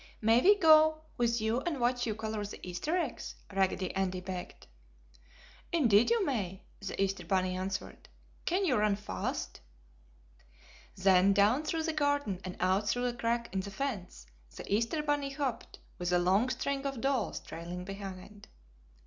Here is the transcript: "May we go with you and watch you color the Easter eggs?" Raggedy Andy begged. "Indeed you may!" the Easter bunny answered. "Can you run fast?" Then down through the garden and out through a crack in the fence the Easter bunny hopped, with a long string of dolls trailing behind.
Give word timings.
"May 0.19 0.41
we 0.41 0.57
go 0.57 1.01
with 1.15 1.39
you 1.39 1.61
and 1.61 1.79
watch 1.79 2.07
you 2.07 2.15
color 2.15 2.43
the 2.43 2.59
Easter 2.67 2.97
eggs?" 2.97 3.35
Raggedy 3.53 3.93
Andy 3.95 4.19
begged. 4.19 4.65
"Indeed 5.71 6.09
you 6.09 6.25
may!" 6.25 6.63
the 6.79 6.99
Easter 6.99 7.23
bunny 7.23 7.55
answered. 7.55 8.09
"Can 8.45 8.65
you 8.65 8.77
run 8.77 8.95
fast?" 8.95 9.61
Then 10.95 11.33
down 11.33 11.65
through 11.65 11.83
the 11.83 11.93
garden 11.93 12.41
and 12.43 12.57
out 12.59 12.89
through 12.89 13.05
a 13.05 13.13
crack 13.13 13.53
in 13.53 13.59
the 13.59 13.69
fence 13.69 14.25
the 14.55 14.65
Easter 14.73 15.03
bunny 15.03 15.29
hopped, 15.29 15.77
with 15.99 16.11
a 16.11 16.17
long 16.17 16.49
string 16.49 16.87
of 16.87 16.99
dolls 16.99 17.39
trailing 17.39 17.85
behind. 17.85 18.47